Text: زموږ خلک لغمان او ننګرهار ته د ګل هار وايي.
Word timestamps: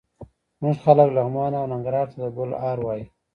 زموږ 0.57 0.77
خلک 0.85 1.09
لغمان 1.17 1.51
او 1.59 1.65
ننګرهار 1.71 2.07
ته 2.11 2.17
د 2.21 2.25
ګل 2.35 2.51
هار 2.61 2.77
وايي. 2.85 3.05